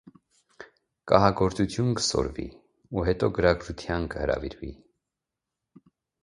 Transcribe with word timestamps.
Կահագործութիւն 1.11 1.91
կը 1.99 2.03
սորվի 2.05 2.45
ու 2.97 3.05
յետոյ 3.11 3.31
գրագրութեան 3.37 4.09
կը 4.15 4.23
հրաւիրուի։ 4.25 4.73